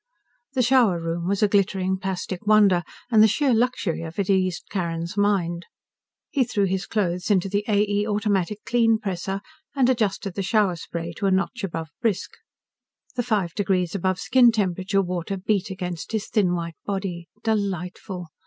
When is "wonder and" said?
2.47-3.21